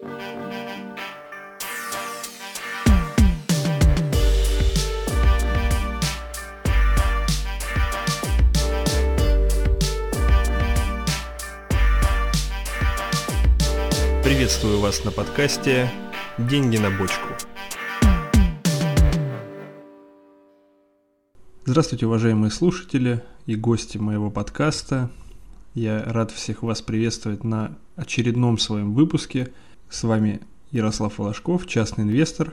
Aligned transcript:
Приветствую 0.00 0.20
вас 14.78 15.04
на 15.04 15.10
подкасте 15.10 15.90
«Деньги 16.38 16.76
на 16.76 16.96
бочку». 16.96 17.28
Здравствуйте, 21.64 22.06
уважаемые 22.06 22.52
слушатели 22.52 23.24
и 23.46 23.56
гости 23.56 23.98
моего 23.98 24.30
подкаста. 24.30 25.10
Я 25.74 26.04
рад 26.04 26.30
всех 26.30 26.62
вас 26.62 26.82
приветствовать 26.82 27.42
на 27.42 27.76
очередном 27.96 28.58
своем 28.58 28.94
выпуске. 28.94 29.52
С 29.90 30.02
вами 30.02 30.40
Ярослав 30.70 31.18
Волошков, 31.18 31.66
частный 31.66 32.04
инвестор 32.04 32.52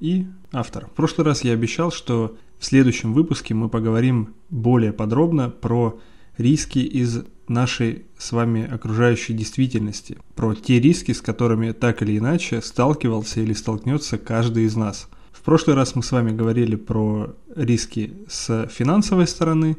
и 0.00 0.26
автор. 0.52 0.86
В 0.86 0.90
прошлый 0.90 1.26
раз 1.26 1.42
я 1.42 1.52
обещал, 1.54 1.90
что 1.90 2.36
в 2.58 2.64
следующем 2.64 3.14
выпуске 3.14 3.54
мы 3.54 3.70
поговорим 3.70 4.34
более 4.50 4.92
подробно 4.92 5.48
про 5.48 5.98
риски 6.36 6.80
из 6.80 7.24
нашей 7.48 8.04
с 8.18 8.32
вами 8.32 8.70
окружающей 8.70 9.32
действительности, 9.32 10.18
про 10.34 10.54
те 10.54 10.78
риски, 10.78 11.12
с 11.12 11.22
которыми 11.22 11.72
так 11.72 12.02
или 12.02 12.18
иначе 12.18 12.60
сталкивался 12.60 13.40
или 13.40 13.54
столкнется 13.54 14.18
каждый 14.18 14.64
из 14.64 14.76
нас. 14.76 15.08
В 15.32 15.40
прошлый 15.40 15.76
раз 15.76 15.94
мы 15.94 16.02
с 16.02 16.12
вами 16.12 16.36
говорили 16.36 16.76
про 16.76 17.34
риски 17.56 18.12
с 18.28 18.68
финансовой 18.68 19.26
стороны, 19.26 19.78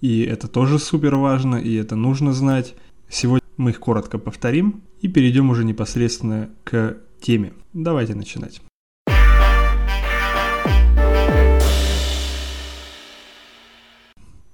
и 0.00 0.22
это 0.22 0.48
тоже 0.48 0.80
супер 0.80 1.14
важно, 1.14 1.56
и 1.56 1.74
это 1.74 1.94
нужно 1.94 2.32
знать. 2.32 2.74
Сегодня 3.08 3.46
мы 3.56 3.70
их 3.70 3.80
коротко 3.80 4.18
повторим 4.18 4.82
и 5.00 5.08
перейдем 5.08 5.50
уже 5.50 5.64
непосредственно 5.64 6.50
к 6.64 6.98
теме. 7.20 7.52
Давайте 7.72 8.14
начинать. 8.14 8.60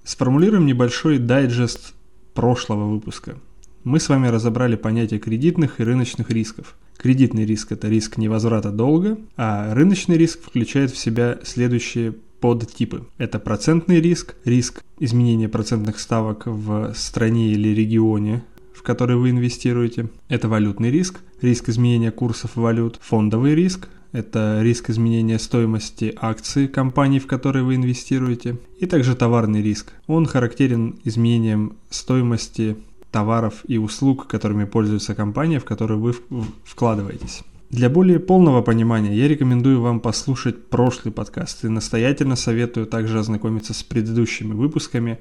Сформулируем 0.03 0.65
небольшой 0.65 1.19
дайджест 1.19 1.93
прошлого 2.33 2.85
выпуска. 2.85 3.37
Мы 3.83 3.99
с 3.99 4.09
вами 4.09 4.27
разобрали 4.27 4.75
понятие 4.75 5.19
кредитных 5.19 5.79
и 5.79 5.83
рыночных 5.83 6.29
рисков. 6.29 6.75
Кредитный 6.97 7.45
риск– 7.45 7.71
это 7.73 7.87
риск 7.87 8.17
невозврата 8.17 8.71
долга, 8.71 9.17
а 9.35 9.73
рыночный 9.73 10.17
риск 10.17 10.41
включает 10.41 10.91
в 10.91 10.97
себя 10.97 11.39
следующие 11.43 12.13
подтипы. 12.39 13.05
Это 13.17 13.39
процентный 13.39 14.01
риск, 14.01 14.35
риск 14.45 14.83
изменения 14.99 15.49
процентных 15.49 15.99
ставок 15.99 16.43
в 16.45 16.93
стране 16.95 17.51
или 17.51 17.69
регионе, 17.69 18.43
который 18.87 19.17
вы 19.17 19.31
инвестируете. 19.31 20.07
Это 20.29 20.47
валютный 20.47 20.89
риск, 20.89 21.19
риск 21.41 21.67
изменения 21.67 22.09
курсов 22.09 22.55
валют, 22.55 22.97
фондовый 23.01 23.53
риск, 23.53 23.89
это 24.13 24.61
риск 24.61 24.89
изменения 24.89 25.39
стоимости 25.39 26.15
акций 26.15 26.69
компании, 26.69 27.19
в 27.19 27.27
которые 27.27 27.65
вы 27.65 27.75
инвестируете, 27.75 28.55
и 28.79 28.85
также 28.85 29.13
товарный 29.13 29.61
риск. 29.61 29.91
Он 30.07 30.25
характерен 30.25 30.95
изменением 31.03 31.73
стоимости 31.89 32.77
товаров 33.11 33.55
и 33.67 33.77
услуг, 33.77 34.25
которыми 34.25 34.63
пользуется 34.63 35.15
компания, 35.15 35.59
в 35.59 35.65
которую 35.65 35.99
вы 35.99 36.15
вкладываетесь. 36.63 37.41
Для 37.69 37.89
более 37.89 38.19
полного 38.19 38.61
понимания 38.61 39.13
я 39.13 39.27
рекомендую 39.27 39.81
вам 39.81 39.99
послушать 39.99 40.69
прошлый 40.69 41.13
подкаст 41.13 41.65
и 41.65 41.67
настоятельно 41.67 42.37
советую 42.37 42.85
также 42.85 43.19
ознакомиться 43.19 43.73
с 43.73 43.83
предыдущими 43.83 44.53
выпусками. 44.53 45.19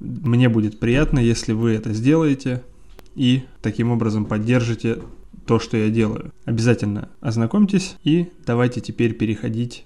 Мне 0.00 0.48
будет 0.48 0.80
приятно, 0.80 1.18
если 1.18 1.52
вы 1.52 1.72
это 1.72 1.92
сделаете 1.92 2.62
и 3.14 3.42
таким 3.60 3.90
образом 3.90 4.24
поддержите 4.24 5.02
то, 5.46 5.58
что 5.58 5.76
я 5.76 5.90
делаю. 5.90 6.32
Обязательно 6.46 7.10
ознакомьтесь 7.20 7.96
и 8.02 8.30
давайте 8.46 8.80
теперь 8.80 9.12
переходить 9.12 9.84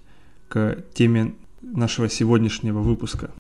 к 0.48 0.84
теме 0.94 1.34
нашего 1.62 2.08
сегодняшнего 2.08 2.78
выпуска. 2.78 3.32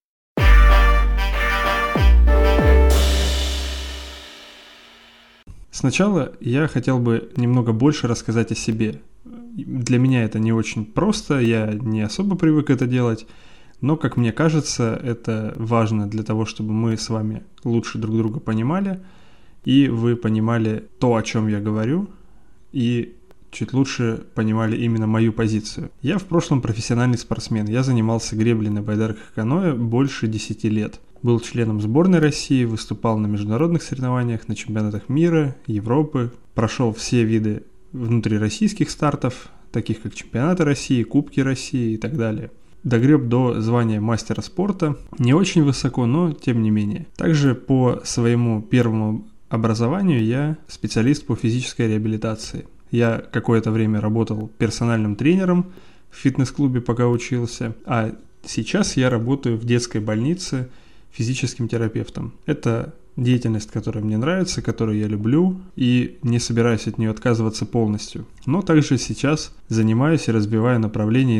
Сначала 5.70 6.32
я 6.40 6.66
хотел 6.66 6.98
бы 6.98 7.30
немного 7.36 7.72
больше 7.72 8.08
рассказать 8.08 8.50
о 8.50 8.56
себе. 8.56 9.00
Для 9.24 9.98
меня 9.98 10.24
это 10.24 10.40
не 10.40 10.52
очень 10.52 10.84
просто, 10.84 11.38
я 11.38 11.72
не 11.72 12.00
особо 12.00 12.34
привык 12.36 12.70
это 12.70 12.86
делать, 12.86 13.26
но, 13.80 13.96
как 13.96 14.16
мне 14.16 14.32
кажется, 14.32 15.00
это 15.02 15.54
важно 15.56 16.08
для 16.08 16.22
того, 16.22 16.44
чтобы 16.44 16.72
мы 16.72 16.96
с 16.96 17.08
вами 17.08 17.42
лучше 17.64 17.98
друг 17.98 18.16
друга 18.16 18.40
понимали– 18.40 19.00
и 19.64 19.88
вы 19.88 20.16
понимали 20.16 20.84
то, 20.98 21.16
о 21.16 21.22
чем 21.22 21.48
я 21.48 21.60
говорю, 21.60 22.08
и 22.72 23.14
чуть 23.50 23.72
лучше 23.72 24.24
понимали 24.34 24.76
именно 24.76 25.06
мою 25.06 25.32
позицию. 25.32 25.90
Я 26.02 26.18
в 26.18 26.24
прошлом 26.24 26.60
профессиональный 26.60 27.18
спортсмен. 27.18 27.66
Я 27.66 27.82
занимался 27.82 28.36
греблей 28.36 28.70
на 28.70 28.82
байдарках 28.82 29.32
каноэ 29.34 29.72
больше 29.74 30.26
10 30.26 30.64
лет. 30.64 31.00
Был 31.22 31.40
членом 31.40 31.80
сборной 31.80 32.18
России, 32.18 32.64
выступал 32.64 33.18
на 33.18 33.26
международных 33.26 33.82
соревнованиях, 33.82 34.48
на 34.48 34.54
чемпионатах 34.54 35.08
мира, 35.08 35.56
Европы, 35.66 36.32
прошел 36.54 36.92
все 36.92 37.24
виды 37.24 37.62
внутрироссийских 37.92 38.90
стартов, 38.90 39.48
таких 39.72 40.02
как 40.02 40.14
чемпионаты 40.14 40.64
России, 40.64 41.02
Кубки 41.02 41.40
России 41.40 41.94
и 41.94 41.96
так 41.96 42.16
далее. 42.16 42.50
Догреб 42.84 43.24
до 43.28 43.60
звания 43.62 43.98
мастера 43.98 44.42
спорта. 44.42 44.96
Не 45.18 45.32
очень 45.32 45.64
высоко, 45.64 46.04
но 46.04 46.32
тем 46.32 46.62
не 46.62 46.70
менее. 46.70 47.06
Также 47.16 47.54
по 47.54 48.02
своему 48.04 48.60
первому 48.60 49.26
образованию 49.48 50.22
я 50.22 50.58
специалист 50.68 51.24
по 51.24 51.34
физической 51.34 51.88
реабилитации. 51.88 52.66
Я 52.90 53.24
какое-то 53.32 53.70
время 53.70 54.00
работал 54.00 54.50
персональным 54.58 55.16
тренером 55.16 55.72
в 56.10 56.16
фитнес-клубе, 56.16 56.80
пока 56.82 57.08
учился, 57.08 57.74
а 57.86 58.14
сейчас 58.44 58.96
я 58.96 59.08
работаю 59.10 59.56
в 59.56 59.64
детской 59.64 60.00
больнице 60.00 60.68
физическим 61.10 61.68
терапевтом. 61.68 62.34
Это 62.44 62.94
деятельность, 63.16 63.70
которая 63.70 64.04
мне 64.04 64.16
нравится, 64.16 64.62
которую 64.62 64.98
я 64.98 65.06
люблю 65.06 65.60
и 65.76 66.18
не 66.22 66.38
собираюсь 66.38 66.86
от 66.86 66.98
нее 66.98 67.10
отказываться 67.10 67.66
полностью. 67.66 68.26
Но 68.46 68.62
также 68.62 68.98
сейчас 68.98 69.54
занимаюсь 69.68 70.28
и 70.28 70.32
разбиваю 70.32 70.80
направление 70.80 71.38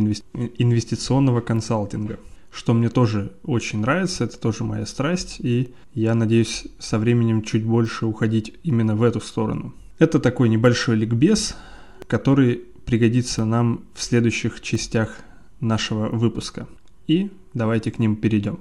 инвестиционного 0.58 1.40
консалтинга 1.40 2.18
что 2.54 2.72
мне 2.72 2.88
тоже 2.88 3.32
очень 3.42 3.80
нравится, 3.80 4.24
это 4.24 4.38
тоже 4.38 4.62
моя 4.62 4.86
страсть, 4.86 5.36
и 5.40 5.74
я 5.92 6.14
надеюсь 6.14 6.66
со 6.78 6.98
временем 6.98 7.42
чуть 7.42 7.64
больше 7.64 8.06
уходить 8.06 8.54
именно 8.62 8.94
в 8.94 9.02
эту 9.02 9.20
сторону. 9.20 9.74
Это 9.98 10.20
такой 10.20 10.48
небольшой 10.48 10.96
ликбез, 10.96 11.56
который 12.06 12.62
пригодится 12.86 13.44
нам 13.44 13.84
в 13.94 14.02
следующих 14.02 14.60
частях 14.60 15.18
нашего 15.60 16.08
выпуска. 16.08 16.68
И 17.08 17.30
давайте 17.54 17.90
к 17.90 17.98
ним 17.98 18.16
перейдем. 18.16 18.60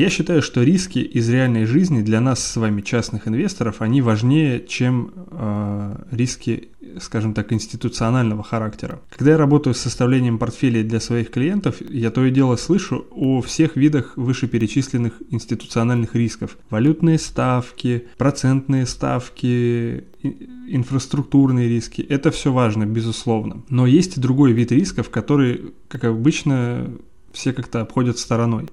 Я 0.00 0.08
считаю, 0.08 0.40
что 0.40 0.62
риски 0.62 0.98
из 0.98 1.28
реальной 1.28 1.66
жизни 1.66 2.00
для 2.00 2.22
нас 2.22 2.42
с 2.42 2.56
вами, 2.56 2.80
частных 2.80 3.28
инвесторов, 3.28 3.82
они 3.82 4.00
важнее, 4.00 4.64
чем 4.66 5.12
э, 5.14 6.04
риски, 6.10 6.70
скажем 6.98 7.34
так, 7.34 7.52
институционального 7.52 8.42
характера. 8.42 9.02
Когда 9.10 9.32
я 9.32 9.36
работаю 9.36 9.74
с 9.74 9.80
составлением 9.80 10.38
портфелей 10.38 10.84
для 10.84 11.00
своих 11.00 11.30
клиентов, 11.30 11.82
я 11.86 12.10
то 12.10 12.24
и 12.24 12.30
дело 12.30 12.56
слышу 12.56 13.04
о 13.10 13.42
всех 13.42 13.76
видах 13.76 14.14
вышеперечисленных 14.16 15.20
институциональных 15.28 16.14
рисков. 16.14 16.56
Валютные 16.70 17.18
ставки, 17.18 18.06
процентные 18.16 18.86
ставки, 18.86 20.04
инфраструктурные 20.22 21.68
риски. 21.68 22.00
Это 22.00 22.30
все 22.30 22.50
важно, 22.50 22.86
безусловно. 22.86 23.64
Но 23.68 23.86
есть 23.86 24.16
и 24.16 24.20
другой 24.20 24.52
вид 24.52 24.72
рисков, 24.72 25.10
который, 25.10 25.74
как 25.88 26.04
обычно, 26.04 26.90
все 27.34 27.52
как-то 27.52 27.82
обходят 27.82 28.18
стороной. 28.18 28.66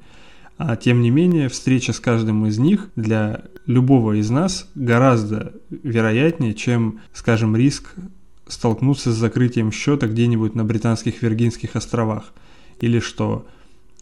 А 0.58 0.76
тем 0.76 1.02
не 1.02 1.12
менее, 1.12 1.50
встреча 1.50 1.94
с 1.94 2.00
каждым 2.00 2.46
из 2.48 2.58
них 2.58 2.90
для 2.96 3.46
любого 3.66 4.20
из 4.20 4.30
нас 4.30 4.70
гораздо 4.76 5.54
вероятнее, 5.70 6.54
чем, 6.54 7.00
скажем, 7.14 7.56
риск 7.56 7.94
столкнуться 8.48 9.12
с 9.12 9.16
закрытием 9.16 9.72
счета 9.72 10.08
где-нибудь 10.08 10.56
на 10.56 10.64
Британских 10.64 11.22
Виргинских 11.22 11.76
островах. 11.76 12.34
Или 12.80 13.00
что 13.00 13.46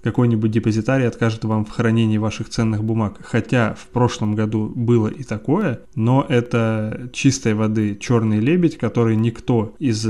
какой-нибудь 0.02 0.52
депозитарий 0.52 1.08
откажет 1.08 1.44
вам 1.46 1.66
в 1.66 1.72
хранении 1.72 2.20
ваших 2.20 2.50
ценных 2.50 2.84
бумаг. 2.84 3.18
Хотя 3.24 3.74
в 3.74 3.88
прошлом 3.88 4.36
году 4.36 4.72
было 4.74 5.08
и 5.08 5.24
такое, 5.24 5.82
но 5.96 6.24
это 6.30 7.10
чистой 7.12 7.56
воды 7.56 7.98
черный 8.00 8.40
лебедь, 8.40 8.78
который 8.78 9.16
никто 9.16 9.76
из 9.80 10.08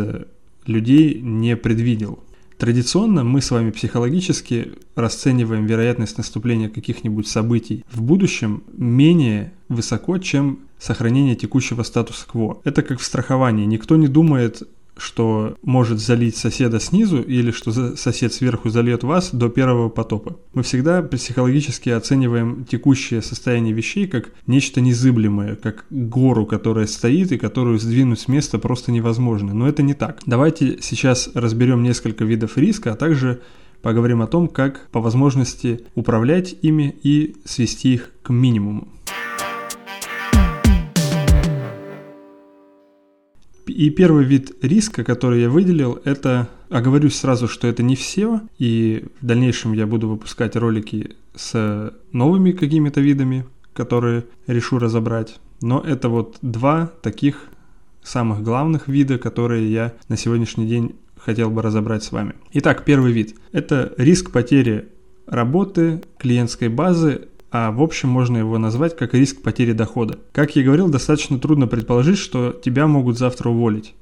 людей 0.65 1.21
не 1.21 1.55
предвидел. 1.55 2.19
Традиционно 2.57 3.23
мы 3.23 3.41
с 3.41 3.51
вами 3.51 3.71
психологически 3.71 4.73
расцениваем 4.95 5.65
вероятность 5.65 6.17
наступления 6.17 6.69
каких-нибудь 6.69 7.27
событий 7.27 7.83
в 7.91 8.01
будущем 8.01 8.63
менее 8.71 9.51
высоко, 9.67 10.17
чем 10.19 10.59
сохранение 10.79 11.35
текущего 11.35 11.83
статуса 11.83 12.25
кво. 12.27 12.61
Это 12.63 12.81
как 12.81 12.99
в 12.99 13.03
страховании. 13.03 13.65
Никто 13.65 13.97
не 13.97 14.07
думает 14.07 14.63
что 14.97 15.55
может 15.61 15.99
залить 15.99 16.37
соседа 16.37 16.79
снизу 16.79 17.21
или 17.21 17.51
что 17.51 17.95
сосед 17.95 18.33
сверху 18.33 18.69
зальет 18.69 19.03
вас 19.03 19.31
до 19.33 19.49
первого 19.49 19.89
потопа. 19.89 20.37
Мы 20.53 20.63
всегда 20.63 21.01
психологически 21.01 21.89
оцениваем 21.89 22.65
текущее 22.65 23.21
состояние 23.21 23.73
вещей 23.73 24.07
как 24.07 24.31
нечто 24.47 24.81
незыблемое, 24.81 25.55
как 25.55 25.85
гору, 25.89 26.45
которая 26.45 26.87
стоит 26.87 27.31
и 27.31 27.37
которую 27.37 27.79
сдвинуть 27.79 28.19
с 28.19 28.27
места 28.27 28.59
просто 28.59 28.91
невозможно. 28.91 29.53
Но 29.53 29.67
это 29.67 29.83
не 29.83 29.93
так. 29.93 30.19
Давайте 30.25 30.77
сейчас 30.81 31.29
разберем 31.33 31.83
несколько 31.83 32.23
видов 32.23 32.57
риска, 32.57 32.93
а 32.93 32.95
также 32.95 33.41
поговорим 33.81 34.21
о 34.21 34.27
том, 34.27 34.47
как 34.47 34.87
по 34.89 34.99
возможности 34.99 35.81
управлять 35.93 36.55
ими 36.61 36.95
и 37.03 37.35
свести 37.45 37.93
их 37.93 38.11
к 38.23 38.31
минимуму. 38.31 38.87
И 43.67 43.89
первый 43.89 44.25
вид 44.25 44.53
риска, 44.61 45.03
который 45.03 45.41
я 45.41 45.49
выделил, 45.49 45.99
это, 46.03 46.49
оговорюсь 46.69 47.15
сразу, 47.15 47.47
что 47.47 47.67
это 47.67 47.83
не 47.83 47.95
все, 47.95 48.41
и 48.57 49.05
в 49.21 49.25
дальнейшем 49.25 49.73
я 49.73 49.87
буду 49.87 50.07
выпускать 50.09 50.55
ролики 50.55 51.15
с 51.35 51.93
новыми 52.11 52.51
какими-то 52.51 53.01
видами, 53.01 53.45
которые 53.73 54.25
решу 54.47 54.79
разобрать. 54.79 55.39
Но 55.61 55.79
это 55.79 56.09
вот 56.09 56.37
два 56.41 56.91
таких 57.01 57.47
самых 58.03 58.43
главных 58.43 58.87
вида, 58.87 59.17
которые 59.17 59.71
я 59.71 59.93
на 60.09 60.17
сегодняшний 60.17 60.67
день 60.67 60.95
хотел 61.17 61.49
бы 61.49 61.61
разобрать 61.61 62.03
с 62.03 62.11
вами. 62.11 62.35
Итак, 62.53 62.85
первый 62.85 63.11
вид– 63.11 63.35
это 63.51 63.93
риск 63.97 64.31
потери 64.31 64.89
работы, 65.25 66.03
клиентской 66.19 66.69
базы 66.69 67.29
а 67.57 67.71
в 67.71 67.81
общем 67.81 68.09
можно 68.09 68.37
его 68.37 68.57
назвать 68.57 68.97
как 68.97 69.13
риск 69.13 69.41
потери 69.41 69.71
дохода. 69.71 70.19
Как 70.33 70.57
я 70.57 70.63
говорил, 70.63 70.89
достаточно 70.89 71.39
трудно 71.39 71.67
предположить, 71.67 72.17
что 72.17 72.51
тебя 72.51 72.85
могут 72.85 73.17
завтра 73.17 73.49
уволить. 73.49 73.95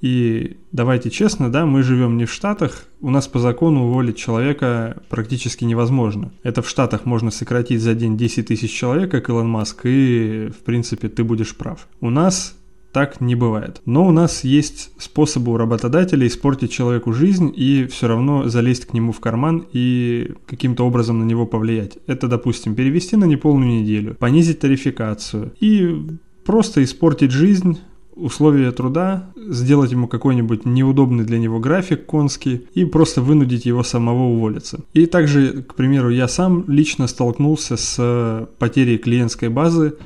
И 0.00 0.56
давайте 0.70 1.10
честно, 1.10 1.50
да, 1.50 1.66
мы 1.66 1.82
живем 1.82 2.16
не 2.16 2.26
в 2.26 2.32
Штатах, 2.32 2.84
у 3.00 3.10
нас 3.10 3.26
по 3.26 3.40
закону 3.40 3.86
уволить 3.86 4.16
человека 4.16 5.02
практически 5.08 5.64
невозможно. 5.64 6.30
Это 6.44 6.62
в 6.62 6.68
Штатах 6.68 7.06
можно 7.06 7.32
сократить 7.32 7.80
за 7.80 7.94
день 7.94 8.16
10 8.16 8.46
тысяч 8.46 8.70
человек, 8.70 9.10
как 9.10 9.30
Илон 9.30 9.48
Маск, 9.48 9.80
и 9.84 10.52
в 10.56 10.64
принципе 10.64 11.08
ты 11.08 11.24
будешь 11.24 11.56
прав. 11.56 11.88
У 12.00 12.10
нас 12.10 12.54
так 12.96 13.20
не 13.20 13.34
бывает. 13.34 13.82
Но 13.84 14.06
у 14.06 14.10
нас 14.10 14.42
есть 14.42 14.90
способы 14.96 15.52
у 15.52 15.58
работодателя 15.58 16.26
испортить 16.26 16.72
человеку 16.72 17.12
жизнь 17.12 17.52
и 17.54 17.84
все 17.84 18.08
равно 18.08 18.48
залезть 18.48 18.86
к 18.86 18.94
нему 18.94 19.12
в 19.12 19.20
карман 19.20 19.66
и 19.70 20.32
каким-то 20.46 20.86
образом 20.86 21.18
на 21.18 21.24
него 21.24 21.44
повлиять. 21.44 21.98
Это, 22.06 22.26
допустим, 22.26 22.74
перевести 22.74 23.16
на 23.16 23.26
неполную 23.26 23.82
неделю, 23.82 24.14
понизить 24.14 24.60
тарификацию 24.60 25.52
и 25.60 26.06
просто 26.46 26.82
испортить 26.82 27.32
жизнь 27.32 27.80
условия 28.14 28.72
труда, 28.72 29.28
сделать 29.36 29.92
ему 29.92 30.08
какой-нибудь 30.08 30.64
неудобный 30.64 31.24
для 31.24 31.38
него 31.38 31.60
график 31.60 32.06
конский 32.06 32.66
и 32.72 32.86
просто 32.86 33.20
вынудить 33.20 33.66
его 33.66 33.82
самого 33.82 34.22
уволиться. 34.22 34.80
И 34.94 35.04
также, 35.04 35.64
к 35.64 35.74
примеру, 35.74 36.08
я 36.08 36.28
сам 36.28 36.64
лично 36.66 37.08
столкнулся 37.08 37.76
с 37.76 38.48
потерей 38.58 38.96
клиентской 38.96 39.50
базы 39.50 39.96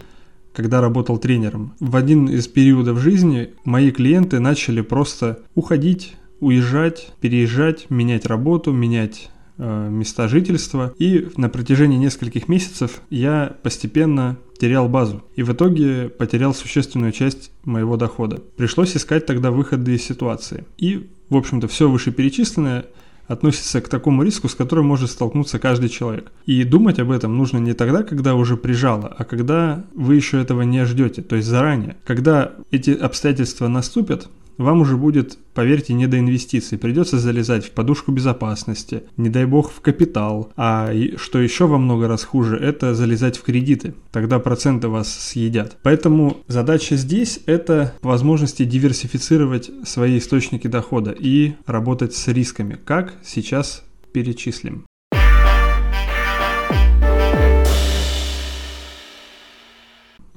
когда 0.61 0.83
работал 0.83 1.17
тренером. 1.17 1.73
В 1.81 1.97
один 1.97 2.29
из 2.29 2.47
периодов 2.47 2.99
жизни 2.99 3.55
мои 3.65 3.91
клиенты 3.91 4.41
начали 4.41 4.83
просто 4.83 5.39
уходить, 5.55 6.17
уезжать, 6.39 7.13
переезжать, 7.23 7.89
менять 7.89 8.27
работу, 8.27 8.71
менять 8.71 9.31
э, 9.57 9.89
места 9.91 10.29
жительства. 10.29 10.93
И 10.99 11.29
на 11.39 11.49
протяжении 11.49 11.97
нескольких 11.97 12.47
месяцев 12.47 13.01
я 13.09 13.57
постепенно 13.63 14.37
терял 14.59 14.87
базу. 14.91 15.23
И 15.35 15.43
в 15.43 15.51
итоге 15.51 16.11
потерял 16.11 16.53
существенную 16.53 17.13
часть 17.13 17.53
моего 17.65 17.97
дохода. 17.97 18.43
Пришлось 18.59 18.95
искать 18.95 19.25
тогда 19.25 19.51
выходы 19.51 19.95
из 19.95 20.03
ситуации. 20.03 20.67
И, 20.77 21.09
в 21.31 21.37
общем-то, 21.37 21.69
все 21.69 21.89
вышеперечисленное– 21.89 22.85
относится 23.31 23.81
к 23.81 23.89
такому 23.89 24.25
риску, 24.25 24.49
с 24.49 24.57
которым 24.57 24.87
может 24.87 25.09
столкнуться 25.09 25.61
каждый 25.61 25.89
человек. 25.89 26.33
И 26.47 26.65
думать 26.65 26.99
об 26.99 27.13
этом 27.13 27.37
нужно 27.37 27.59
не 27.59 27.75
тогда, 27.75 28.03
когда 28.03 28.35
уже 28.35 28.57
прижало, 28.57 29.07
а 29.17 29.23
когда 29.23 29.85
вы 29.95 30.17
еще 30.17 30.41
этого 30.43 30.63
не 30.63 30.85
ждете, 30.85 31.23
то 31.23 31.37
есть 31.37 31.47
заранее. 31.47 31.97
Когда 32.05 32.55
эти 32.73 32.91
обстоятельства 32.91 33.69
наступят, 33.69 34.29
вам 34.61 34.83
уже 34.83 34.97
будет, 34.97 35.39
поверьте, 35.55 35.95
не 35.95 36.07
до 36.07 36.19
инвестиций. 36.19 36.79
Придется 36.79 37.19
залезать 37.19 37.65
в 37.65 37.71
подушку 37.73 38.13
безопасности, 38.13 39.05
не 39.17 39.29
дай 39.29 39.47
бог 39.47 39.71
в 39.71 39.81
капитал. 39.81 40.53
А 40.57 40.93
что 41.17 41.39
еще 41.39 41.67
во 41.67 41.79
много 41.79 42.09
раз 42.09 42.25
хуже, 42.25 42.57
это 42.57 42.95
залезать 42.95 43.39
в 43.39 43.43
кредиты. 43.43 43.95
Тогда 44.13 44.39
проценты 44.39 44.89
вас 44.89 45.13
съедят. 45.13 45.79
Поэтому 45.83 46.39
задача 46.47 46.97
здесь 46.97 47.41
это 47.47 47.95
возможности 48.03 48.65
диверсифицировать 48.65 49.71
свои 49.85 50.19
источники 50.19 50.67
дохода 50.67 51.11
и 51.11 51.55
работать 51.67 52.15
с 52.15 52.29
рисками, 52.29 52.79
как 52.85 53.15
сейчас 53.25 53.85
перечислим. 54.13 54.85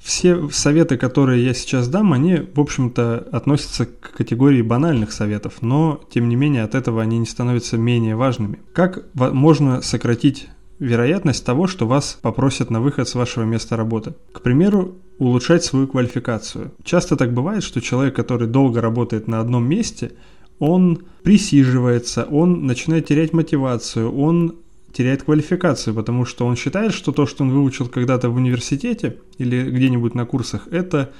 Все 0.03 0.49
советы, 0.49 0.97
которые 0.97 1.45
я 1.45 1.53
сейчас 1.53 1.87
дам, 1.87 2.11
они, 2.11 2.35
в 2.35 2.59
общем-то, 2.59 3.29
относятся 3.31 3.85
к 3.85 4.11
категории 4.11 4.61
банальных 4.61 5.13
советов, 5.13 5.61
но, 5.61 6.01
тем 6.11 6.27
не 6.27 6.35
менее, 6.35 6.63
от 6.63 6.75
этого 6.75 7.01
они 7.01 7.17
не 7.19 7.25
становятся 7.25 7.77
менее 7.77 8.17
важными. 8.17 8.59
Как 8.73 9.05
можно 9.15 9.81
сократить 9.81 10.49
вероятность 10.77 11.45
того, 11.45 11.67
что 11.67 11.87
вас 11.87 12.19
попросят 12.21 12.69
на 12.69 12.81
выход 12.81 13.07
с 13.07 13.15
вашего 13.15 13.45
места 13.45 13.77
работы? 13.77 14.13
К 14.33 14.41
примеру, 14.41 14.95
улучшать 15.19 15.63
свою 15.63 15.87
квалификацию. 15.87 16.73
Часто 16.83 17.15
так 17.15 17.33
бывает, 17.33 17.63
что 17.63 17.79
человек, 17.79 18.13
который 18.13 18.49
долго 18.49 18.81
работает 18.81 19.29
на 19.29 19.39
одном 19.39 19.67
месте, 19.69 20.11
он 20.59 21.03
присиживается, 21.23 22.25
он 22.25 22.65
начинает 22.67 23.07
терять 23.07 23.31
мотивацию, 23.31 24.13
он 24.13 24.55
теряет 24.93 25.23
квалификацию, 25.23 25.93
потому 25.93 26.25
что 26.25 26.45
он 26.45 26.55
считает, 26.55 26.93
что 26.93 27.11
то, 27.11 27.25
что 27.25 27.43
он 27.43 27.51
выучил 27.51 27.87
когда-то 27.87 28.29
в 28.29 28.35
университете 28.35 29.17
или 29.37 29.69
где-нибудь 29.69 30.15
на 30.15 30.25
курсах, 30.25 30.67
это 30.71 31.11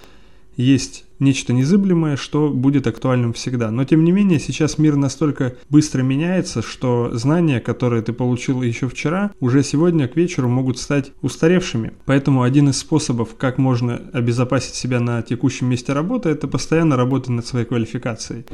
есть 0.56 1.06
нечто 1.20 1.52
незыблемое, 1.52 2.16
что 2.16 2.50
будет 2.50 2.86
актуальным 2.86 3.34
всегда. 3.34 3.72
Но 3.72 3.86
тем 3.86 4.04
не 4.04 4.12
менее, 4.12 4.40
сейчас 4.40 4.78
мир 4.78 4.96
настолько 4.96 5.56
быстро 5.70 6.04
меняется, 6.04 6.62
что 6.62 7.10
знания, 7.14 7.60
которые 7.60 8.04
ты 8.04 8.14
получил 8.14 8.62
еще 8.62 8.88
вчера, 8.88 9.32
уже 9.40 9.64
сегодня 9.64 10.08
к 10.08 10.16
вечеру 10.16 10.50
могут 10.50 10.78
стать 10.78 11.12
устаревшими. 11.22 11.94
Поэтому 12.06 12.44
один 12.44 12.70
из 12.70 12.78
способов, 12.78 13.36
как 13.36 13.58
можно 13.58 14.02
обезопасить 14.14 14.76
себя 14.76 15.00
на 15.00 15.22
текущем 15.24 15.68
месте 15.68 15.94
работы, 15.94 16.30
это 16.30 16.48
постоянно 16.48 16.98
работать 16.98 17.30
над 17.30 17.48
своей 17.48 17.66
квалификацией. 17.66 18.46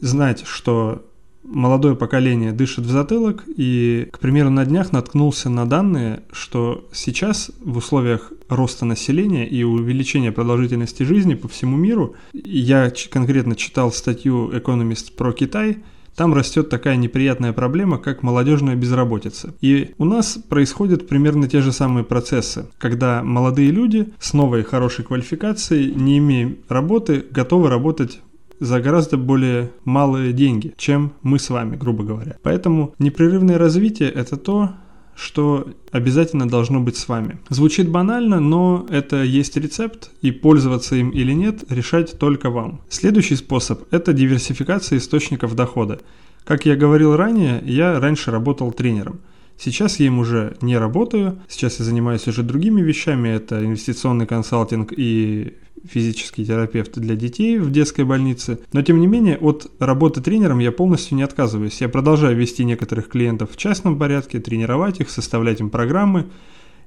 Знать, 0.00 0.44
что 0.46 1.04
молодое 1.46 1.94
поколение 1.94 2.52
дышит 2.52 2.84
в 2.84 2.90
затылок, 2.90 3.44
и, 3.46 4.08
к 4.12 4.18
примеру, 4.18 4.50
на 4.50 4.64
днях 4.64 4.92
наткнулся 4.92 5.48
на 5.48 5.66
данные, 5.66 6.22
что 6.32 6.88
сейчас 6.92 7.50
в 7.60 7.78
условиях 7.78 8.32
роста 8.48 8.84
населения 8.84 9.46
и 9.46 9.62
увеличения 9.62 10.32
продолжительности 10.32 11.02
жизни 11.02 11.34
по 11.34 11.48
всему 11.48 11.76
миру, 11.76 12.14
я 12.32 12.92
конкретно 13.10 13.56
читал 13.56 13.92
статью 13.92 14.50
Economist 14.50 15.14
про 15.16 15.32
Китай, 15.32 15.78
там 16.16 16.32
растет 16.32 16.70
такая 16.70 16.96
неприятная 16.96 17.52
проблема, 17.52 17.98
как 17.98 18.22
молодежная 18.22 18.74
безработица. 18.74 19.54
И 19.60 19.90
у 19.98 20.06
нас 20.06 20.38
происходят 20.48 21.06
примерно 21.06 21.46
те 21.46 21.60
же 21.60 21.72
самые 21.72 22.04
процессы, 22.04 22.66
когда 22.78 23.22
молодые 23.22 23.70
люди 23.70 24.08
с 24.18 24.32
новой 24.32 24.64
хорошей 24.64 25.04
квалификацией, 25.04 25.94
не 25.94 26.16
имея 26.18 26.56
работы, 26.70 27.24
готовы 27.30 27.68
работать 27.68 28.20
за 28.60 28.80
гораздо 28.80 29.16
более 29.16 29.70
малые 29.84 30.32
деньги, 30.32 30.74
чем 30.76 31.12
мы 31.22 31.38
с 31.38 31.50
вами, 31.50 31.76
грубо 31.76 32.04
говоря. 32.04 32.36
Поэтому 32.42 32.94
непрерывное 32.98 33.58
развитие– 33.58 34.10
это 34.14 34.36
то, 34.36 34.70
что 35.16 35.68
обязательно 35.90 36.46
должно 36.48 36.80
быть 36.80 36.96
с 36.96 37.08
вами. 37.08 37.38
Звучит 37.48 37.88
банально, 37.88 38.38
но 38.38 38.86
это 38.90 39.22
есть 39.22 39.56
рецепт, 39.56 40.10
и 40.20 40.30
пользоваться 40.30 40.94
им 40.94 41.10
или 41.10 41.32
нет 41.32 41.64
решать 41.70 42.18
только 42.18 42.50
вам. 42.50 42.80
Следующий 42.90 43.36
способ– 43.36 43.82
это 43.90 44.12
диверсификация 44.12 44.98
источников 44.98 45.56
дохода. 45.56 46.00
Как 46.44 46.66
я 46.66 46.76
говорил 46.76 47.16
ранее, 47.16 47.62
я 47.64 47.98
раньше 47.98 48.30
работал 48.30 48.70
тренером. 48.72 49.20
Сейчас 49.58 49.98
я 49.98 50.06
им 50.06 50.18
уже 50.18 50.56
не 50.60 50.76
работаю, 50.76 51.40
сейчас 51.48 51.78
я 51.78 51.84
занимаюсь 51.86 52.28
уже 52.28 52.42
другими 52.42 52.82
вещами, 52.82 53.30
это 53.30 53.64
инвестиционный 53.64 54.26
консалтинг 54.26 54.92
и 54.94 55.54
физический 55.84 56.44
терапевт 56.44 56.98
для 56.98 57.14
детей 57.14 57.58
в 57.58 57.70
детской 57.70 58.04
больнице. 58.04 58.58
Но 58.72 58.82
тем 58.82 59.00
не 59.00 59.06
менее, 59.06 59.38
от 59.38 59.70
работы 59.78 60.20
тренером 60.20 60.58
я 60.58 60.72
полностью 60.72 61.16
не 61.16 61.22
отказываюсь. 61.22 61.80
Я 61.80 61.88
продолжаю 61.88 62.36
вести 62.36 62.64
некоторых 62.64 63.08
клиентов 63.08 63.52
в 63.52 63.56
частном 63.56 63.98
порядке, 63.98 64.40
тренировать 64.40 65.00
их, 65.00 65.10
составлять 65.10 65.60
им 65.60 65.70
программы. 65.70 66.26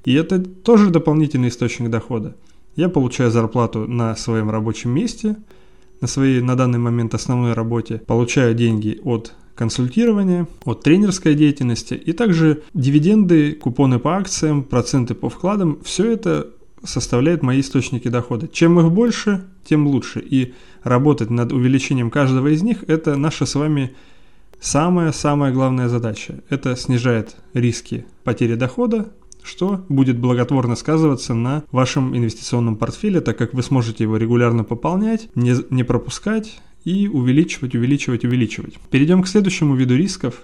И 0.06 0.14
это 0.14 0.40
тоже 0.40 0.90
дополнительный 0.90 1.50
источник 1.50 1.90
дохода. 1.90 2.36
Я 2.76 2.90
получаю 2.90 3.32
зарплату 3.32 3.88
на 3.88 4.16
своем 4.16 4.50
рабочем 4.50 4.92
месте, 4.92 5.36
на 6.02 6.08
своей 6.08 6.42
на 6.42 6.56
данный 6.56 6.80
момент 6.80 7.14
основной 7.14 7.54
работе, 7.54 8.02
получаю 8.06 8.56
деньги 8.56 9.00
от 9.04 9.34
консультирования, 9.56 10.48
от 10.64 10.84
тренерской 10.84 11.36
деятельности 11.36 11.94
и 11.94 12.14
также 12.14 12.64
дивиденды, 12.74 13.52
купоны 13.52 14.00
по 14.00 14.16
акциям, 14.16 14.64
проценты 14.64 15.16
по 15.16 15.30
вкладам. 15.30 15.80
Все 15.84 16.10
это 16.10 16.48
составляют 16.84 17.44
мои 17.44 17.62
источники 17.62 18.08
дохода. 18.08 18.48
Чем 18.48 18.80
их 18.80 18.92
больше, 18.92 19.46
тем 19.64 19.88
лучше. 19.88 20.20
И 20.20 20.54
работать 20.84 21.30
над 21.30 21.52
увеличением 21.52 22.10
каждого 22.10 22.48
из 22.48 22.62
них– 22.62 22.84
это 22.88 23.16
наша 23.16 23.46
с 23.46 23.56
вами 23.56 23.96
самая-самая 24.60 25.52
главная 25.52 25.88
задача. 25.88 26.42
Это 26.50 26.76
снижает 26.76 27.36
риски 27.54 28.06
потери 28.24 28.56
дохода, 28.56 29.10
что 29.44 29.86
будет 29.90 30.18
благотворно 30.18 30.76
сказываться 30.76 31.34
на 31.34 31.64
вашем 31.72 32.16
инвестиционном 32.16 32.76
портфеле, 32.76 33.22
так 33.22 33.38
как 33.38 33.54
вы 33.54 33.64
сможете 33.64 34.04
его 34.04 34.18
регулярно 34.18 34.64
пополнять, 34.64 35.30
не, 35.36 35.56
не 35.70 35.84
пропускать 35.84 36.60
и 36.84 37.08
увеличивать, 37.08 37.76
увеличивать, 37.76 38.26
увеличивать. 38.26 38.76
Перейдем 38.92 39.24
к 39.24 39.28
следующему 39.28 39.76
виду 39.76 39.96
рисков. 39.96 40.42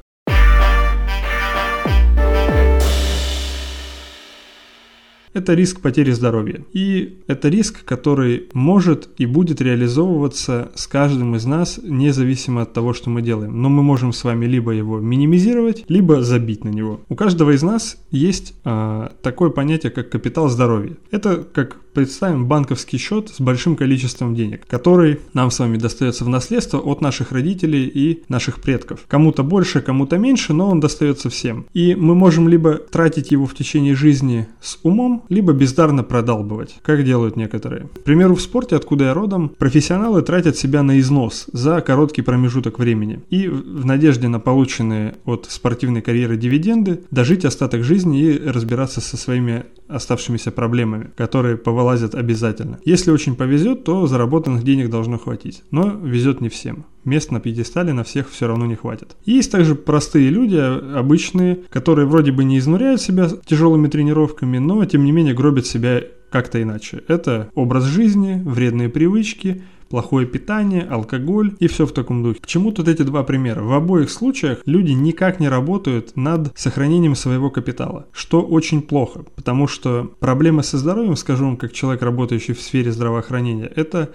Это 5.36 5.54
риск 5.54 5.82
потери 5.82 6.12
здоровья. 6.12 6.66
И 6.72 7.20
это 7.28 7.50
риск, 7.50 7.84
который 7.84 8.48
может 8.54 9.10
и 9.18 9.26
будет 9.26 9.62
реализовываться 9.62 10.72
с 10.76 10.88
каждым 10.88 11.36
из 11.36 11.46
нас, 11.46 11.80
независимо 11.84 12.62
от 12.62 12.74
того, 12.74 12.94
что 12.94 13.10
мы 13.10 13.22
делаем. 13.22 13.62
Но 13.62 13.70
мы 13.70 13.84
можем 13.84 14.14
с 14.14 14.24
вами 14.24 14.46
либо 14.46 14.72
его 14.72 15.00
минимизировать, 15.00 15.84
либо 15.90 16.22
забить 16.22 16.64
на 16.64 16.70
него. 16.70 17.02
У 17.10 17.16
каждого 17.16 17.52
из 17.52 17.64
нас 17.64 17.98
есть 18.12 18.56
а, 18.64 19.12
такое 19.22 19.50
понятие, 19.50 19.92
как 19.92 20.10
капитал 20.10 20.48
здоровья. 20.48 20.96
Это 21.12 21.44
как 21.44 21.78
представим 21.96 22.46
банковский 22.46 22.98
счет 22.98 23.30
с 23.30 23.40
большим 23.40 23.76
количеством 23.76 24.36
денег, 24.36 24.68
который 24.68 25.22
нам 25.34 25.50
с 25.50 25.58
вами 25.58 25.78
достается 25.78 26.26
в 26.26 26.30
наследство 26.30 26.78
от 26.78 27.02
наших 27.02 27.32
родителей 27.32 27.88
и 27.88 28.24
наших 28.30 28.62
предков. 28.62 29.06
Кому-то 29.08 29.44
больше, 29.44 29.82
кому-то 29.82 30.18
меньше, 30.18 30.54
но 30.54 30.70
он 30.70 30.80
достается 30.80 31.30
всем. 31.30 31.66
И 31.74 31.96
мы 31.96 32.14
можем 32.14 32.48
либо 32.48 32.74
тратить 32.76 33.32
его 33.32 33.46
в 33.48 33.56
течение 33.56 33.96
жизни 33.96 34.48
с 34.62 34.78
умом, 34.84 35.24
либо 35.30 35.54
бездарно 35.54 36.04
продалбывать, 36.04 36.76
как 36.84 37.04
делают 37.04 37.38
некоторые. 37.38 37.88
К 37.88 38.04
примеру, 38.04 38.36
в 38.36 38.42
спорте, 38.42 38.76
откуда 38.76 39.06
я 39.06 39.14
родом, 39.14 39.50
профессионалы 39.58 40.22
тратят 40.22 40.58
себя 40.58 40.84
на 40.84 41.00
износ 41.00 41.48
за 41.54 41.80
короткий 41.82 42.22
промежуток 42.22 42.78
времени. 42.78 43.22
И 43.30 43.48
в 43.48 43.86
надежде 43.86 44.28
на 44.28 44.40
полученные 44.40 45.16
от 45.26 45.48
спортивной 45.50 46.02
карьеры 46.02 46.36
дивиденды 46.36 47.02
дожить 47.10 47.46
остаток 47.46 47.84
жизни 47.84 48.22
и 48.22 48.50
разбираться 48.50 49.00
со 49.00 49.16
своими 49.16 49.64
оставшимися 49.88 50.52
проблемами, 50.52 51.12
которые 51.16 51.58
повылазят 51.86 52.16
обязательно. 52.16 52.80
Если 52.84 53.12
очень 53.12 53.36
повезет, 53.36 53.84
то 53.84 54.08
заработанных 54.08 54.64
денег 54.64 54.90
должно 54.90 55.18
хватить. 55.18 55.64
Но 55.72 55.90
везет 55.90 56.42
не 56.42 56.50
всем. 56.50 56.86
Мест 57.04 57.32
на 57.32 57.40
пьедестале 57.40 57.94
на 57.94 58.04
всех 58.04 58.30
все 58.30 58.48
равно 58.48 58.66
не 58.66 58.76
хватит. 58.76 59.16
Есть 59.26 59.52
также 59.52 59.76
простые 59.76 60.30
люди, 60.30 60.56
обычные, 60.58 61.60
которые 61.70 62.08
вроде 62.08 62.32
бы 62.32 62.44
не 62.44 62.58
изнуряют 62.58 63.02
себя 63.02 63.30
тяжелыми 63.46 63.88
тренировками, 63.88 64.58
но 64.58 64.84
тем 64.86 65.06
не 65.06 65.12
менее 65.12 65.36
гробят 65.36 65.68
себя 65.68 66.02
как-то 66.32 66.62
иначе. 66.62 67.04
Это 67.08 67.50
образ 67.54 67.84
жизни, 67.84 68.42
вредные 68.44 68.90
привычки, 68.90 69.62
плохое 69.96 70.28
питание, 70.28 70.82
алкоголь 70.82 71.56
и 71.60 71.68
все 71.68 71.86
в 71.86 71.94
таком 71.94 72.22
духе. 72.22 72.42
К 72.42 72.46
чему 72.46 72.74
тут 72.74 72.90
эти 72.90 73.04
два 73.04 73.24
примера? 73.24 73.64
В 73.64 73.72
обоих 73.72 74.10
случаях 74.10 74.60
люди 74.66 74.92
никак 74.92 75.40
не 75.40 75.48
работают 75.48 76.18
над 76.18 76.52
сохранением 76.58 77.16
своего 77.16 77.50
капитала, 77.50 78.06
что 78.12 78.42
очень 78.42 78.82
плохо, 78.82 79.24
потому 79.38 79.68
что 79.68 80.12
проблемы 80.20 80.64
со 80.64 80.78
здоровьем, 80.78 81.16
скажу 81.16 81.46
вам, 81.46 81.56
как 81.56 81.72
человек, 81.72 82.02
работающий 82.02 82.54
в 82.54 82.62
сфере 82.62 82.92
здравоохранения, 82.92 83.72
это 83.74 84.12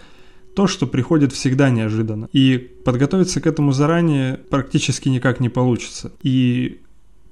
то, 0.55 0.67
что 0.67 0.87
приходит 0.87 1.33
всегда 1.33 1.71
неожиданно. 1.71 2.29
И 2.35 2.59
подготовиться 2.85 3.41
к 3.41 3.47
этому 3.47 3.73
заранее 3.73 4.35
практически 4.51 5.09
никак 5.09 5.41
не 5.41 5.49
получится. 5.49 6.13
И 6.23 6.83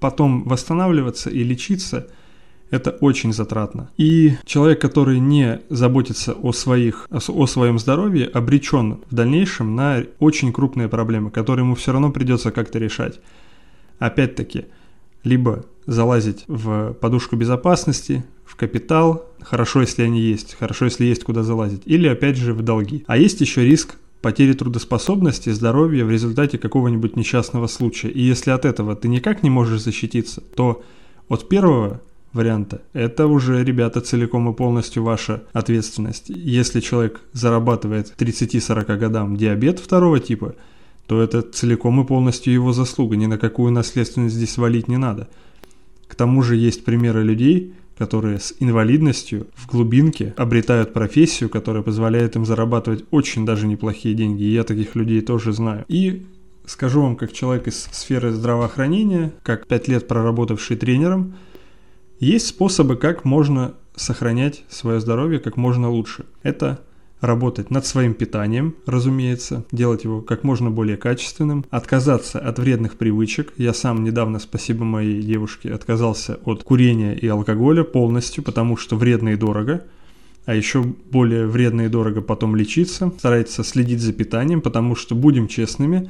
потом 0.00 0.44
восстанавливаться 0.44 1.28
и 1.28 1.44
лечиться– 1.44 2.06
это 2.70 2.90
очень 2.90 3.32
затратно. 3.32 3.90
И 3.96 4.34
человек, 4.44 4.80
который 4.80 5.18
не 5.20 5.60
заботится 5.68 6.32
о, 6.32 6.52
своих, 6.52 7.06
о 7.10 7.46
своем 7.46 7.78
здоровье, 7.78 8.26
обречен 8.26 9.00
в 9.10 9.14
дальнейшем 9.14 9.74
на 9.74 10.04
очень 10.18 10.52
крупные 10.52 10.88
проблемы, 10.88 11.30
которые 11.30 11.64
ему 11.64 11.74
все 11.74 11.92
равно 11.92 12.10
придется 12.10 12.50
как-то 12.50 12.78
решать. 12.78 13.20
Опять-таки, 13.98 14.66
либо 15.24 15.64
залазить 15.86 16.44
в 16.46 16.92
подушку 16.94 17.36
безопасности, 17.36 18.24
в 18.44 18.56
капитал, 18.56 19.26
хорошо, 19.40 19.80
если 19.80 20.02
они 20.02 20.20
есть, 20.20 20.56
хорошо, 20.58 20.86
если 20.86 21.04
есть 21.04 21.24
куда 21.24 21.42
залазить, 21.42 21.82
или 21.86 22.06
опять 22.08 22.36
же 22.36 22.54
в 22.54 22.62
долги. 22.62 23.04
А 23.06 23.16
есть 23.16 23.40
еще 23.40 23.64
риск 23.64 23.96
потери 24.20 24.52
трудоспособности, 24.52 25.50
здоровья 25.50 26.04
в 26.04 26.10
результате 26.10 26.58
какого-нибудь 26.58 27.16
несчастного 27.16 27.66
случая. 27.66 28.08
И 28.08 28.20
если 28.20 28.50
от 28.50 28.64
этого 28.64 28.96
ты 28.96 29.08
никак 29.08 29.42
не 29.42 29.50
можешь 29.50 29.80
защититься, 29.80 30.42
то 30.54 30.82
от 31.28 31.48
первого 31.48 32.00
варианта. 32.32 32.82
Это 32.92 33.26
уже, 33.26 33.64
ребята, 33.64 34.00
целиком 34.00 34.50
и 34.50 34.54
полностью 34.54 35.02
ваша 35.02 35.44
ответственность. 35.52 36.28
Если 36.28 36.80
человек 36.80 37.20
зарабатывает 37.32 38.10
к 38.10 38.20
30-40 38.20 38.96
годам 38.96 39.36
диабет 39.36 39.78
второго 39.78 40.20
типа, 40.20 40.54
то 41.06 41.22
это 41.22 41.40
целиком 41.40 42.00
и 42.02 42.06
полностью 42.06 42.52
его 42.52 42.72
заслуга. 42.72 43.16
Ни 43.16 43.26
на 43.26 43.38
какую 43.38 43.72
наследственность 43.72 44.34
здесь 44.34 44.58
валить 44.58 44.88
не 44.88 44.98
надо. 44.98 45.28
К 46.06 46.14
тому 46.14 46.42
же 46.42 46.56
есть 46.56 46.84
примеры 46.84 47.22
людей, 47.22 47.74
которые 47.96 48.38
с 48.38 48.54
инвалидностью 48.60 49.48
в 49.54 49.66
глубинке 49.66 50.34
обретают 50.36 50.92
профессию, 50.92 51.48
которая 51.48 51.82
позволяет 51.82 52.36
им 52.36 52.44
зарабатывать 52.44 53.04
очень 53.10 53.44
даже 53.44 53.66
неплохие 53.66 54.14
деньги. 54.14 54.42
И 54.42 54.52
я 54.52 54.64
таких 54.64 54.94
людей 54.94 55.22
тоже 55.22 55.52
знаю. 55.52 55.84
И 55.88 56.26
скажу 56.66 57.00
вам, 57.00 57.16
как 57.16 57.32
человек 57.32 57.68
из 57.68 57.88
сферы 57.90 58.30
здравоохранения, 58.30 59.32
как 59.42 59.66
пять 59.66 59.88
лет 59.88 60.06
проработавший 60.06 60.76
тренером– 60.76 61.34
есть 62.20 62.46
способы, 62.46 62.96
как 62.96 63.24
можно 63.24 63.74
сохранять 63.96 64.64
свое 64.68 65.00
здоровье 65.00 65.38
как 65.38 65.56
можно 65.56 65.90
лучше. 65.90 66.24
Это 66.42 66.80
работать 67.20 67.70
над 67.70 67.84
своим 67.84 68.14
питанием, 68.14 68.76
разумеется, 68.86 69.64
делать 69.72 70.04
его 70.04 70.20
как 70.20 70.44
можно 70.44 70.70
более 70.70 70.96
качественным, 70.96 71.64
отказаться 71.70 72.38
от 72.38 72.58
вредных 72.58 72.96
привычек. 72.96 73.52
Я 73.56 73.74
сам 73.74 74.04
недавно, 74.04 74.38
спасибо 74.38 74.84
моей 74.84 75.20
девушке, 75.22 75.72
отказался 75.72 76.38
от 76.44 76.62
курения 76.62 77.14
и 77.14 77.26
алкоголя 77.26 77.82
полностью, 77.82 78.44
потому 78.44 78.76
что 78.76 78.96
вредно 78.96 79.30
и 79.30 79.36
дорого. 79.36 79.84
А 80.46 80.54
еще 80.54 80.82
более 80.82 81.46
вредно 81.46 81.82
и 81.82 81.88
дорого 81.88 82.22
потом 82.22 82.56
лечиться. 82.56 83.12
Старайтесь 83.18 83.54
следить 83.66 84.00
за 84.00 84.12
питанием, 84.12 84.62
потому 84.62 84.94
что, 84.94 85.14
будем 85.14 85.46
честными, 85.46 86.08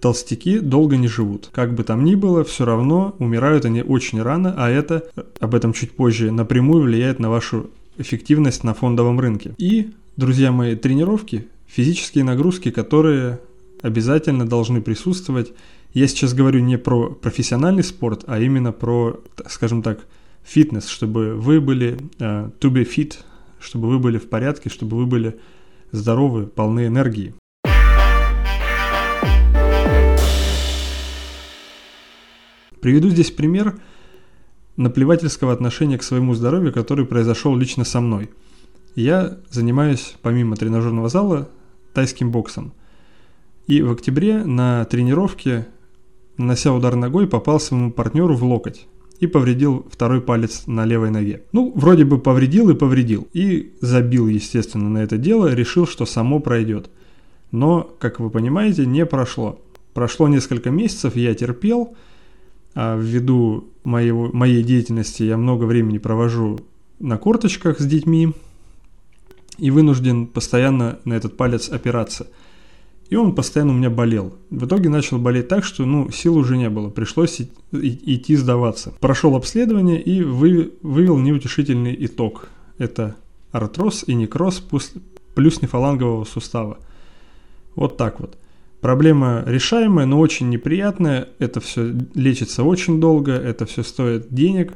толстяки 0.00 0.58
долго 0.58 0.96
не 0.96 1.08
живут. 1.08 1.50
Как 1.52 1.74
бы 1.74 1.84
там 1.84 2.04
ни 2.04 2.14
было, 2.14 2.44
все 2.44 2.64
равно 2.64 3.14
умирают 3.18 3.64
они 3.64 3.82
очень 3.82 4.22
рано, 4.22 4.54
а 4.56 4.68
это, 4.68 5.04
об 5.40 5.54
этом 5.54 5.72
чуть 5.72 5.92
позже, 5.92 6.30
напрямую 6.30 6.82
влияет 6.82 7.18
на 7.18 7.30
вашу 7.30 7.70
эффективность 7.96 8.64
на 8.64 8.74
фондовом 8.74 9.20
рынке. 9.20 9.54
И, 9.58 9.92
друзья 10.16 10.52
мои, 10.52 10.76
тренировки, 10.76 11.48
физические 11.66 12.24
нагрузки, 12.24 12.70
которые 12.70 13.40
обязательно 13.82 14.46
должны 14.46 14.80
присутствовать. 14.80 15.52
Я 15.92 16.08
сейчас 16.08 16.34
говорю 16.34 16.60
не 16.60 16.78
про 16.78 17.10
профессиональный 17.10 17.84
спорт, 17.84 18.24
а 18.26 18.40
именно 18.40 18.72
про, 18.72 19.20
скажем 19.46 19.82
так, 19.82 20.00
фитнес, 20.42 20.88
чтобы 20.88 21.34
вы 21.34 21.60
были 21.60 21.98
uh, 22.18 22.50
to 22.60 22.70
be 22.70 22.86
fit, 22.86 23.14
чтобы 23.60 23.88
вы 23.88 23.98
были 23.98 24.18
в 24.18 24.28
порядке, 24.28 24.70
чтобы 24.70 24.96
вы 24.96 25.06
были 25.06 25.38
здоровы, 25.92 26.46
полны 26.46 26.86
энергии. 26.86 27.34
Приведу 32.84 33.08
здесь 33.08 33.30
пример 33.30 33.78
наплевательского 34.76 35.54
отношения 35.54 35.96
к 35.96 36.02
своему 36.02 36.34
здоровью, 36.34 36.70
который 36.70 37.06
произошел 37.06 37.56
лично 37.56 37.82
со 37.82 38.02
мной. 38.02 38.28
Я 38.94 39.38
занимаюсь, 39.48 40.16
помимо 40.20 40.54
тренажерного 40.54 41.08
зала, 41.08 41.48
тайским 41.94 42.30
боксом. 42.30 42.74
И 43.66 43.80
в 43.80 43.90
октябре 43.90 44.44
на 44.44 44.84
тренировке, 44.84 45.66
нанося 46.36 46.74
удар 46.74 46.94
ногой, 46.94 47.26
попал 47.26 47.58
своему 47.58 47.90
партнеру 47.90 48.36
в 48.36 48.44
локоть 48.44 48.86
и 49.18 49.26
повредил 49.26 49.86
второй 49.90 50.20
палец 50.20 50.66
на 50.66 50.84
левой 50.84 51.08
ноге. 51.08 51.42
Ну, 51.52 51.72
вроде 51.74 52.04
бы 52.04 52.18
повредил 52.18 52.68
и 52.68 52.74
повредил. 52.74 53.28
И 53.32 53.72
забил, 53.80 54.28
естественно, 54.28 54.90
на 54.90 54.98
это 54.98 55.16
дело, 55.16 55.54
решил, 55.54 55.86
что 55.86 56.04
само 56.04 56.38
пройдет. 56.38 56.90
Но, 57.50 57.96
как 57.98 58.20
вы 58.20 58.28
понимаете, 58.28 58.84
не 58.84 59.06
прошло. 59.06 59.58
Прошло 59.94 60.28
несколько 60.28 60.70
месяцев, 60.70 61.16
я 61.16 61.34
терпел, 61.34 61.96
ввиду 62.74 63.68
моего, 63.84 64.30
моей 64.32 64.62
деятельности 64.62 65.22
я 65.22 65.36
много 65.36 65.64
времени 65.64 65.98
провожу 65.98 66.60
на 66.98 67.18
корточках 67.18 67.80
с 67.80 67.86
детьми 67.86 68.32
и 69.58 69.70
вынужден 69.70 70.26
постоянно 70.26 70.98
на 71.04 71.14
этот 71.14 71.36
палец 71.36 71.68
опираться. 71.68 72.26
И 73.10 73.16
он 73.16 73.34
постоянно 73.34 73.72
у 73.72 73.76
меня 73.76 73.90
болел. 73.90 74.34
В 74.50 74.64
итоге 74.64 74.88
начал 74.88 75.18
болеть 75.18 75.48
так, 75.48 75.64
что 75.64 75.84
ну, 75.84 76.10
сил 76.10 76.36
уже 76.36 76.56
не 76.56 76.70
было, 76.70 76.88
пришлось 76.88 77.40
идти 77.72 78.34
сдаваться. 78.34 78.94
Прошел 78.98 79.36
обследование 79.36 80.00
и 80.00 80.22
вы, 80.22 80.72
вывел 80.82 81.18
неутешительный 81.18 81.94
итог. 82.06 82.48
Это 82.78 83.14
артроз 83.52 84.04
и 84.06 84.14
некроз 84.14 84.64
плюс 85.34 85.62
нефалангового 85.62 86.24
сустава. 86.24 86.78
Вот 87.76 87.96
так 87.96 88.20
вот. 88.20 88.36
Проблема 88.84 89.42
решаемая, 89.46 90.04
но 90.04 90.20
очень 90.20 90.50
неприятная. 90.50 91.28
Это 91.38 91.58
все 91.62 91.94
лечится 92.14 92.64
очень 92.64 93.00
долго, 93.00 93.32
это 93.32 93.64
все 93.64 93.82
стоит 93.82 94.26
денег. 94.28 94.74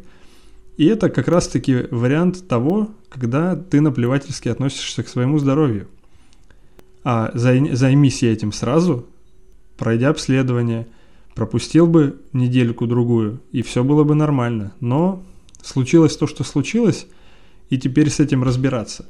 И 0.78 0.86
это 0.86 1.10
как 1.10 1.28
раз-таки 1.28 1.84
вариант 1.90 2.48
того, 2.48 2.88
когда 3.10 3.54
ты 3.54 3.82
наплевательски 3.82 4.48
относишься 4.48 5.02
к 5.02 5.08
своему 5.08 5.38
здоровью. 5.38 5.88
А 7.04 7.32
займись 7.34 8.22
этим 8.22 8.50
сразу, 8.50 9.04
пройдя 9.76 10.08
обследование, 10.08 10.86
пропустил 11.34 11.86
бы 11.86 12.18
недельку-другую, 12.32 13.42
и 13.52 13.60
все 13.60 13.84
было 13.84 14.04
бы 14.04 14.14
нормально. 14.14 14.72
Но 14.80 15.22
случилось 15.62 16.16
то, 16.16 16.26
что 16.26 16.44
случилось, 16.44 17.06
и 17.68 17.76
теперь 17.76 18.08
с 18.08 18.20
этим 18.20 18.42
разбираться. 18.42 19.04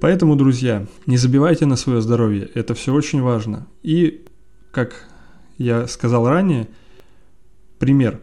Поэтому, 0.00 0.34
друзья, 0.34 0.86
не 1.06 1.18
забивайте 1.18 1.66
на 1.66 1.76
свое 1.76 2.00
здоровье, 2.00 2.48
это 2.54 2.74
все 2.74 2.94
очень 2.94 3.20
важно. 3.20 3.66
И, 3.82 4.24
как 4.72 5.08
я 5.58 5.86
сказал 5.86 6.26
ранее, 6.26 6.68
пример. 7.78 8.20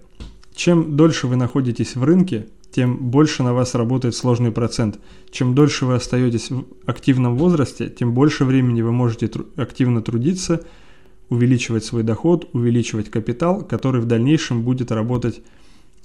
Чем 0.56 0.96
дольше 0.96 1.28
вы 1.28 1.36
находитесь 1.36 1.96
в 1.96 2.04
рынке, 2.04 2.48
тем 2.72 2.98
больше 2.98 3.44
на 3.44 3.54
вас 3.54 3.76
работает 3.76 4.16
сложный 4.16 4.52
процент. 4.52 5.00
Чем 5.30 5.54
дольше 5.54 5.86
вы 5.86 5.96
остаетесь 5.96 6.50
в 6.50 6.66
активном 6.88 7.38
возрасте, 7.38 7.90
тем 7.90 8.14
больше 8.14 8.44
времени 8.44 8.82
вы 8.82 8.92
можете 8.92 9.28
тру- 9.28 9.46
активно 9.56 10.02
трудиться, 10.02 10.66
увеличивать 11.30 11.86
свой 11.86 12.02
доход, 12.02 12.50
увеличивать 12.54 13.12
капитал, 13.12 13.64
который 13.64 14.02
в 14.02 14.06
дальнейшем 14.06 14.64
будет 14.64 14.92
работать 14.92 15.42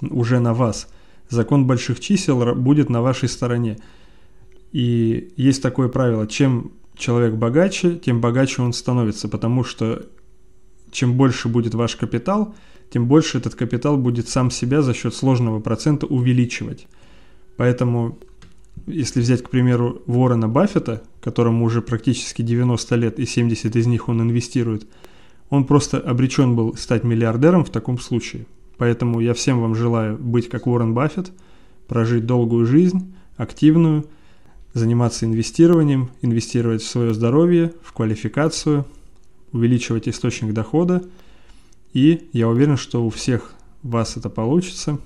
уже 0.03 0.39
на 0.39 0.53
вас. 0.53 0.89
Закон 1.31 1.67
больших 1.67 2.01
чисел 2.01 2.55
будет 2.55 2.91
на 2.91 3.01
вашей 3.01 3.29
стороне. 3.29 3.79
И 4.73 5.33
есть 5.37 5.63
такое 5.63 5.89
правило, 5.89 6.27
чем 6.27 6.73
человек 6.97 7.35
богаче, 7.35 7.97
тем 7.97 8.21
богаче 8.21 8.63
он 8.63 8.73
становится, 8.73 9.29
потому 9.29 9.65
что 9.65 10.07
чем 10.91 11.15
больше 11.15 11.49
будет 11.49 11.75
ваш 11.75 11.97
капитал, 11.97 12.55
тем 12.91 13.07
больше 13.07 13.39
этот 13.39 13.55
капитал 13.55 13.97
будет 13.97 14.29
сам 14.29 14.51
себя 14.51 14.83
за 14.83 14.95
счет 14.95 15.15
сложного 15.15 15.61
процента 15.61 16.07
увеличивать. 16.07 16.87
Поэтому, 17.57 18.19
если 18.87 19.21
взять, 19.21 19.43
к 19.43 19.51
примеру, 19.51 20.03
Уоррена 20.07 20.49
Баффета, 20.49 21.03
которому 21.21 21.65
уже 21.65 21.81
практически 21.81 22.43
90 22.43 22.97
лет 22.97 23.19
и 23.19 23.27
70 23.27 23.75
из 23.77 23.87
них 23.87 24.09
он 24.09 24.23
инвестирует, 24.23 24.87
он 25.49 25.65
просто 25.65 25.99
обречен 25.99 26.57
был 26.57 26.77
стать 26.77 27.05
миллиардером 27.05 27.65
в 27.65 27.71
таком 27.71 27.99
случае. 27.99 28.47
Поэтому 28.79 29.21
я 29.21 29.35
всем 29.35 29.61
вам 29.61 29.75
желаю 29.75 30.19
быть 30.19 30.49
как 30.49 30.67
Уоррен 30.67 30.95
Баффет, 30.95 31.31
прожить 31.89 32.27
долгую 32.27 32.67
жизнь, 32.67 33.15
активную, 33.37 34.05
заниматься 34.75 35.27
инвестированием, 35.27 36.11
инвестировать 36.23 36.83
в 36.83 36.89
свое 36.89 37.15
здоровье, 37.15 37.73
в 37.83 37.93
квалификацию, 37.93 38.87
увеличивать 39.53 40.09
источник 40.09 40.53
дохода. 40.53 41.03
И 41.93 42.29
я 42.33 42.49
уверен, 42.49 42.77
что 42.77 43.05
у 43.05 43.11
всех 43.11 43.55
вас 43.83 44.17
это 44.17 44.31
получится. 44.31 44.99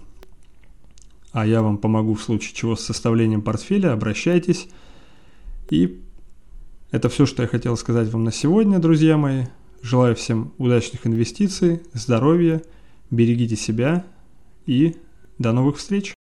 А 1.32 1.46
я 1.46 1.62
вам 1.62 1.78
помогу 1.78 2.14
в 2.14 2.22
случае 2.22 2.54
чего 2.54 2.76
с 2.76 2.80
составлением 2.80 3.42
портфеля. 3.42 3.92
Обращайтесь. 3.92 4.68
И 5.68 6.00
это 6.90 7.08
все, 7.08 7.26
что 7.26 7.42
я 7.42 7.48
хотел 7.48 7.76
сказать 7.76 8.08
вам 8.10 8.24
на 8.24 8.32
сегодня, 8.32 8.78
друзья 8.78 9.16
мои. 9.16 9.46
Желаю 9.82 10.16
всем 10.16 10.52
удачных 10.58 11.06
инвестиций, 11.06 11.82
здоровья, 11.92 12.62
берегите 13.10 13.56
себя 13.56 14.04
и 14.64 14.96
до 15.38 15.52
новых 15.52 15.76
встреч! 15.76 16.15